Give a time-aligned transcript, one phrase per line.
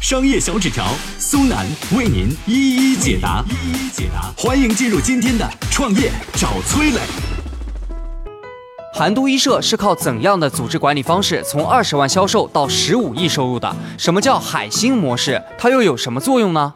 [0.00, 0.86] 商业小纸条
[1.18, 4.32] 苏南为您一一解答，一一解答。
[4.34, 7.00] 欢迎进入今天的创业找崔磊。
[8.94, 13.76] 韩都衣舍是靠怎样的组织管理方式从二十万销售到十五亿收入的？
[13.98, 15.42] 什么叫海星模式？
[15.58, 16.72] 它又有什么作用呢？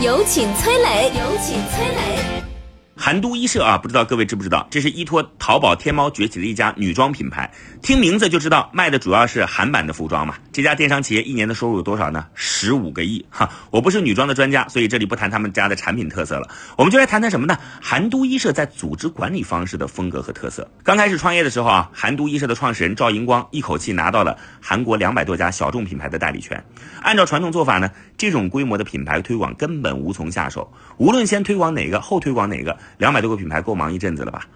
[0.00, 2.23] 有请崔磊，有请崔磊。
[3.04, 7.52] 韩都衣舍啊，不知道各位知不知道，这是依托淘宝、天猫崛起的一家女装品牌。
[7.82, 10.36] 听名字就知道，卖的主要是韩版的服装嘛。
[10.52, 12.24] 这家电商企业一年的收入有多少呢？
[12.32, 13.50] 十五个亿哈！
[13.70, 16.48] 我不是女装的专家，所以这里不谈他们家的产品特色了，
[16.78, 17.58] 我们就来谈谈什么呢？
[17.82, 20.66] 韩都衣舍在组织管理方式的风格和特色。
[20.82, 26.64] 刚开始创业的时候啊，韩都衣舍的创始人赵银光一口气拿到了韩国两百多家小众品牌的代理权。
[27.02, 32.78] 按照传统做法呢，这种规模的品牌推广根本无从下手，无论先推广哪个，后推广哪个。
[32.98, 34.46] 两百多个品牌够忙一阵子了吧？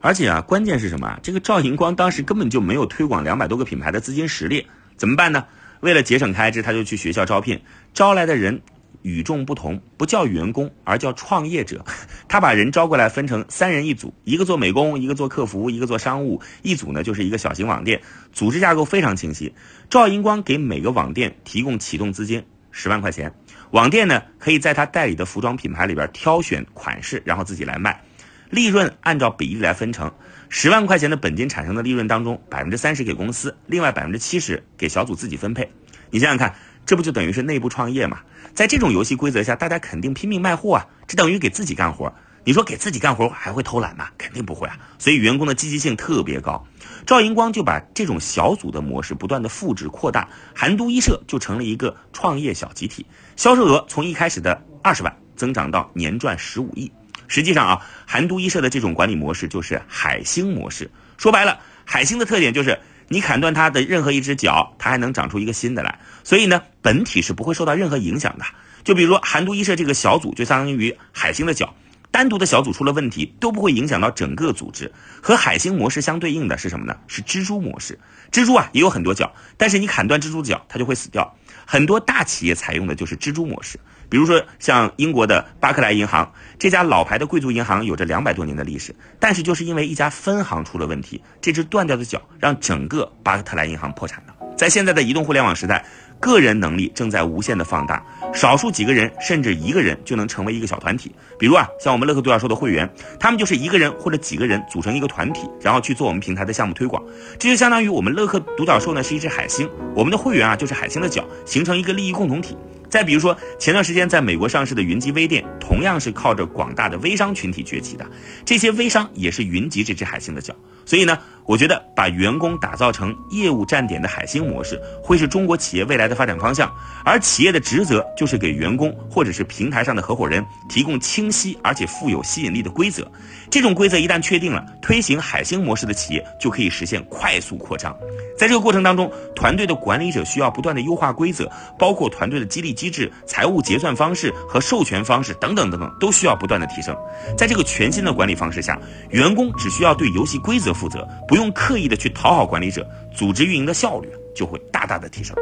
[0.00, 1.18] 而且啊，关键是什么？
[1.22, 5.44] 这个赵银光当时根本就没有推广两百多个品牌的资金实力，怎么办呢？
[5.80, 7.60] 为了节省开支，他就去学校招聘，
[7.94, 8.60] 招来的人
[9.02, 11.84] 与众不同，不叫员工，而叫创业者。
[12.28, 18.00] 他把人招过来，分成三人一组，一个做美工，一个做客服，一个做商务，一组呢就是一个小型网店，
[18.32, 19.52] 组织架构非常清晰。
[19.88, 23.32] 赵银光给每个网店提供启动资金十万块钱。
[23.70, 28.02] 网店呢，可以在他代理的服装品牌里边挑选款式，然后自己来卖，
[28.50, 30.12] 利润按照比例来分成。
[30.48, 35.70] 十万块钱的本金产生的利润当中，百分之三十给公司，另外百分之七十给小组自己分配。
[36.10, 36.54] 你想想看，
[36.86, 38.20] 这不就等于是内部创业嘛？
[38.54, 42.14] 在这种游戏规则下，大家肯定拼命卖货啊，这等于给自己干活。
[42.48, 44.08] 你说给自己干活还会偷懒吗？
[44.16, 44.78] 肯定不会啊。
[44.98, 46.66] 所以员工的积极性特别高。
[47.04, 53.04] 赵银光就把这种小组的模式不断的复制扩大，韩都衣舍就成了一个创业小集体。
[53.36, 56.90] 销售额从一开始的二十万增长到年赚十五亿。
[57.26, 60.90] 实际上啊，韩都衣舍的这种管理模式就是海星模式。
[61.18, 65.98] 说白了，海星的特点就是你砍断它的任何一只脚，它还能长出一个新的来。
[66.24, 68.46] 所以呢，本体是不会受到任何影响的。
[68.84, 71.74] 就比如说韩都衣舍这个小组，就相当于海星的脚，
[72.10, 74.90] 单独的小组出了问题都不会影响到整个组织。
[75.22, 76.96] 和海星模式相对应的是什么呢？
[77.06, 77.98] 是蜘蛛模式。
[78.32, 81.36] 蜘蛛啊也有很多脚，但是你砍断蜘蛛的脚，它就会死掉。
[81.66, 94.34] 很多大企业采用的就是蜘蛛模式，比如说像英国的巴克莱银行这家老牌的贵族银行，有着两百多年的历史，但是就是因为一家分行出了问题，这只断掉的脚让整个巴克莱银行破产了。
[94.56, 95.84] 在现在的移动互联网时代。
[96.20, 101.14] 个人能力正在无限的放大，少数几个人甚至一个人就能成为一个小团体。
[101.38, 107.02] 比如啊，像我们乐客独角兽的会员，他们就是一个人或者几个人组成一个团体，然后去做我们平台的项目推广。
[107.38, 112.56] 这就相当于我们乐客独角兽呢是一只海星，我们的会员啊就是海星的脚，形成一个利益共同体。
[112.88, 118.06] 再比如说，前段时间在美国上市的云集微店，同样是靠着广大的微商群体崛起的。
[118.44, 120.54] 这些微商也是云集这只海星的脚。
[120.86, 126.72] 所以呢，我觉得把员工打造成业务站点的海星模式，会是中国企业未来的发展方向。
[127.04, 133.10] 而企业的职责就是给员工或者是平台上的合伙人提供清晰而且富有吸引力的规则。
[133.50, 137.94] 这种规则一旦确定了，推行海星模式的企业就可以实现快速扩张。
[138.38, 146.96] 在这个过程当中，团队的管理者需要不断的优化规则，包括团队的激励机制、财务结算方式和授权方式等等等等，都需要不断的提升。
[147.36, 148.80] 在这个全新的管理方式下，
[149.10, 150.68] 员工只需要对游戏规则。
[150.78, 155.34] 负责不用刻意的去讨好管理者，组织运营的效率就会大大的提升。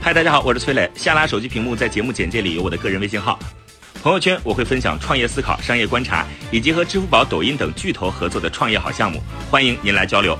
[0.00, 0.90] 嗨，大家好，我是崔磊。
[0.96, 3.38] 下拉手机屏幕，在节目简介里有我的个人微信号。
[4.02, 10.36] 朋友圈我会分享创业思考、商业观察，以及和支付宝、抖音等巨头合作的创业好项目，欢迎您来交流。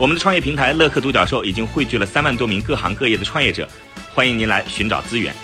[0.00, 3.68] 我们的创业平台乐客独角兽已经汇聚了三万多名各行各业的创业者，
[4.14, 5.34] 欢迎您来寻找资源。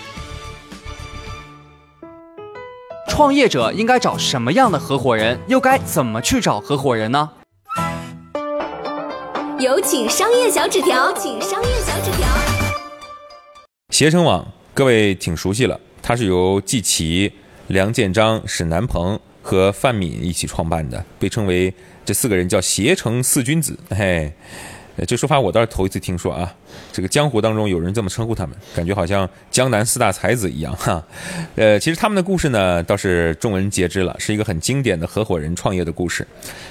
[3.09, 5.37] 创业者应该找什么样的合伙人？
[5.49, 7.29] 又该怎么去找合伙人呢？
[9.59, 12.25] 有请商业小纸条，请商业小纸条。
[13.89, 17.29] 携程网，各位挺熟悉了，它是由季琦、
[17.67, 21.71] 梁建章、沈南鹏和范敏一起创办的，被称为
[22.03, 23.77] 这四个人叫携程四君子。
[23.91, 24.33] 嘿，
[25.07, 26.51] 这说法我倒是头一次听说啊。
[26.91, 31.05] 这个江湖当中有人这么称呼他们，感觉好像江南四大才子一样哈。
[31.55, 36.25] 呃，其实他们的故事呢，倒是众人皆知了，是一个很经典的合伙人创业的故事。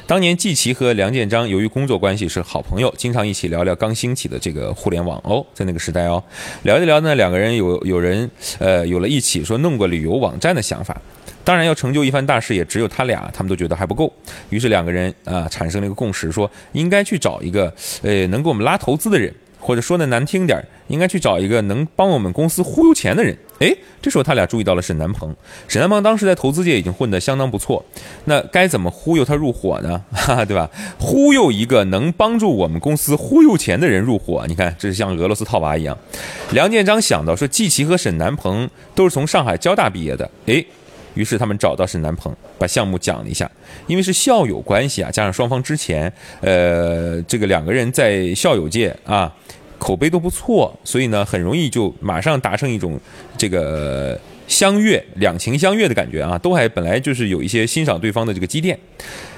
[0.05, 6.23] 当年季琦和梁建章由于工作关系是好朋友，经常一起聊聊刚兴起的这个互联网哦，在那个时代哦，
[6.65, 8.29] 聊一聊呢，两个人有有人
[8.59, 11.01] 呃有了一起说弄个旅游网站的想法。
[11.45, 14.11] 当然，要成就一番大事，也只有他俩，他们都觉得还不够。
[14.49, 20.59] 于是两个人啊，产生了一个共识，说应该去找一个呃能给我们拉投资的人，或者说的难听点，
[20.89, 23.37] 应该去找一个能帮我们公司忽悠钱的人。
[23.61, 25.35] 哎，这时候他俩注意到了沈南鹏。
[25.69, 27.85] 沈南鹏当时在投资界已经混得相当不错，
[28.25, 30.03] 那该怎么忽悠他入伙呢？
[30.11, 30.69] 哈哈，对吧？
[30.99, 35.97] 忽悠一个能帮助我们公司忽悠钱的人入伙，你看这是像俄罗斯套娃一样。
[36.51, 40.65] 梁建章想到说，季琦和沈南鹏都是从上海交大毕业的，哎。
[41.15, 43.51] 于是他们找到沈南鹏，把项目讲了一下。
[43.87, 49.33] 因为是校友关系啊，加上双方之前，呃，这个两个人在校友界啊，
[49.79, 53.01] 口碑都不错，所以呢，很容易就马上达成一种
[53.39, 54.19] 这个。
[54.47, 58.79] 相悦，两情相悦的感觉啊，都还本来就是有一些欣赏对方的这个积淀。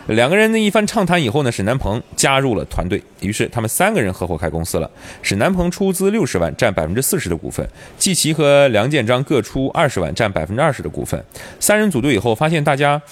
[0.09, 4.89] 两个人的一番畅谈以后呢，沈南鹏加入了团队，于是他们三个人合伙开公司了。
[5.21, 7.67] 沈南鹏出资六十万，占百分之四十的股份；
[7.99, 11.21] 季琦和梁建章各出二十万，占百分之二十的股份。
[11.59, 13.03] 三人组队以后，发现大家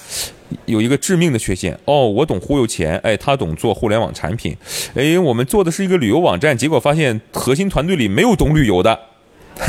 [0.67, 4.57] 有一个致命的缺陷哦，我懂忽悠钱，哎，他懂做互联网产品，
[4.95, 8.97] 哎，我们做的是一个旅游网站，结果发现核心团队里没有懂旅游的。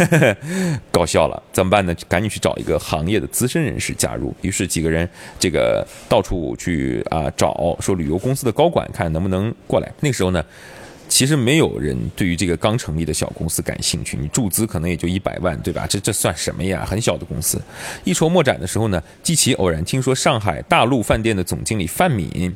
[0.92, 1.96] 搞笑了，怎么办呢？
[2.08, 4.36] 赶紧去找一个行业的资深人士加入。
[4.42, 5.08] 于是几个人
[5.40, 9.92] 这个到处去啊找，说旅游公司的高管，看能不能过来。
[10.02, 10.44] 那个时候呢，
[11.08, 15.86] 其实没有人对于这个刚成立的小公司感兴趣，你注资可能也就一百万，对吧？
[15.88, 16.86] 这这算什么呀？
[16.86, 17.62] 很小的公司。
[18.04, 22.56] 一筹莫展的时候呢，季琦偶然听说上海大陆饭店的总经理范敏。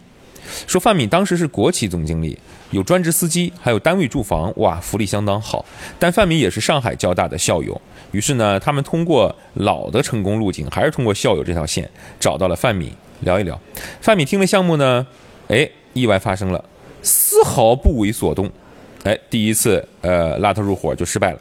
[0.68, 2.38] 说范敏当时是国企总经理，
[2.72, 5.66] 有专职司机，还有单位住房，哇，福利相当好。
[5.98, 7.80] 但范敏也是上海交大的校友，
[8.12, 11.90] 于是呢，他们通过老的成功路径，还是通过校友这条线，
[12.20, 12.92] 找到了范敏
[13.22, 13.60] 聊一聊。
[14.02, 15.06] 范敏听了项目呢，
[15.48, 16.64] 哎，意外发生了，
[17.02, 18.50] 丝毫不为所动，
[19.04, 21.40] 哎，第一次呃拉他入伙就失败了。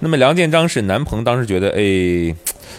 [0.00, 2.34] 那么梁建章是南鹏，当时觉得哎，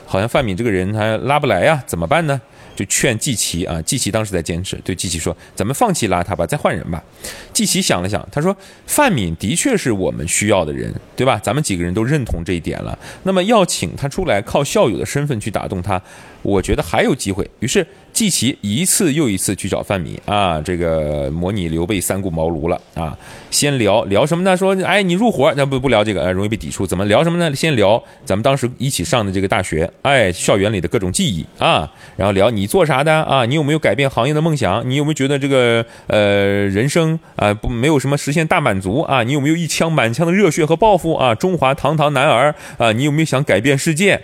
[0.06, 2.42] 好像范敏这个人他拉不来呀，怎么办呢？
[2.80, 7.04] 就劝季琦啊，季琦当时在坚持，对季琦说：“咱们放弃拉他吧，再换人吧。”
[7.52, 8.56] 季琦想了想，他说
[8.88, 11.38] ：“范敏的确是我们需要的人，对吧？
[11.44, 12.98] 咱们几个人都认同这一点了。
[13.24, 16.02] 那么要请他出来，靠校友的身份去打动他，
[16.42, 17.86] 我觉得还有机会。”于是。
[18.20, 23.18] 季琦一次又一次去找范米啊，这个模拟刘备三顾茅庐了啊。
[23.50, 24.58] 先聊聊什么呢？
[24.58, 26.86] 说，哎，你入伙，那不不聊这个，容易被抵触。
[26.86, 27.56] 怎么聊什么呢？
[27.56, 31.90] 先聊咱们当时一起上的这个大学，哎，校园里的各种记忆啊。
[32.18, 33.46] 然后聊你做啥的啊？
[33.46, 34.84] 你有没有改变行业的梦想？
[34.90, 39.24] 你有没有觉得这个呃人生啊不没有什么实现大满足啊？
[39.24, 41.34] 你有没有一腔满腔的热血和抱负啊？
[41.34, 44.22] 中华堂堂男儿啊，你有没有想改变世界？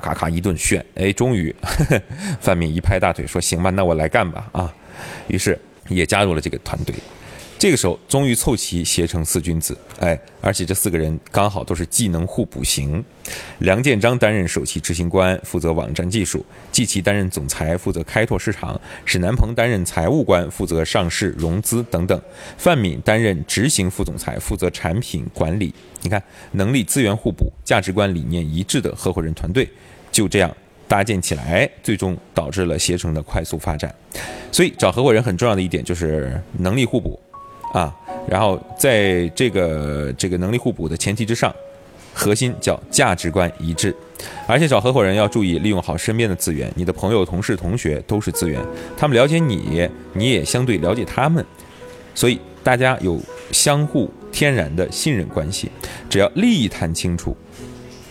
[0.00, 1.54] 咔咔咔一顿炫，哎，终于，
[2.40, 4.72] 范敏一拍大腿说：“行吧，那我来干吧。”啊，
[5.28, 5.58] 于是
[5.88, 6.94] 也加入了这个团队。
[7.56, 13.02] 这个时候，终于凑齐携程四君子，哎，而且这四个人刚好都是技能互补型。
[13.60, 22.18] 梁建章担任首席执行官，负责网站技术；季琦担任总裁，负责开拓市场；史南鹏担任财务官，负责上市融资等等；
[22.58, 25.72] 范敏担任执行副总裁，负责产品管理。
[26.02, 26.22] 你看，
[26.52, 29.66] 能力资源互补，价值观理念一致的合伙人团队，
[30.12, 30.54] 就这样
[30.86, 33.94] 搭建起来，最终导致了携程的快速发展。
[34.52, 37.18] 所以，找合伙人很重要的一点就是能力互补。
[37.74, 37.92] 啊，
[38.28, 41.52] 然后在这个这个能力互补的前提之上，
[42.14, 43.92] 核心叫价值观一致，
[44.46, 48.64] 而且找合伙人要注意利用好身边的资源，你的朋友、同事、同学都是资源，
[48.96, 51.44] 他们了解你，你也相对了解他们，
[52.14, 55.68] 所以大家有相互天然的信任关系，
[56.08, 57.36] 只要利益谈清楚，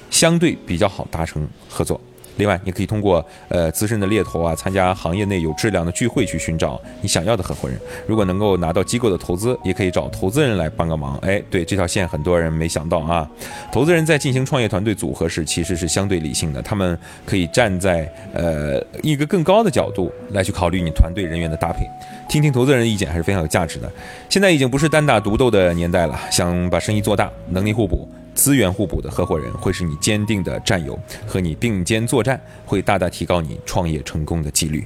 [0.09, 1.99] 相对比较好达成合作。
[2.37, 7.79] 另外，你可以通过呃资深的猎头啊，参加行业内有质量的聚会去寻找你想要的合伙人。
[8.07, 11.17] 如果能够拿到机构的投资，也可以找投资人来帮个忙。
[11.17, 13.29] 哎，对这条线很多人没想到啊。
[13.71, 21.85] 投资人在进行创业团队组合时，其实是相对理性的，他们可以站在呃一个更高的角度来去考虑你团队人员的搭配，
[22.27, 23.91] 听听投资人的意见还是非常有价值的。
[24.29, 28.07] 现在已经不是单打独斗的年代了，想把生意做大，能力互补。
[28.43, 34.85] 资源互补的合伙人会是你坚定的战友，和你并肩作战，会大大提高你创业成功的几率。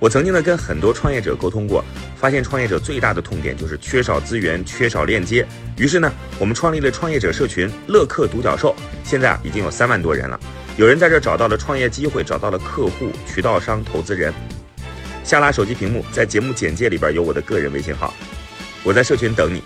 [0.00, 1.84] 我曾经呢跟很多创业者沟通过，
[2.16, 5.46] 发现创业者最大的痛点就是缺少资源、缺少链接。
[5.76, 8.74] 于是呢，我们创立了创业者社群“乐客独角兽”，
[9.06, 10.40] 现在啊已经有三万多人了。
[10.76, 14.34] 有人在这找到了创业机会，找到了客户、渠道商、投资人。
[15.22, 18.12] 下拉手机屏幕，在节目简介里边有我的个人微信号，
[18.82, 19.62] 我在社群等你。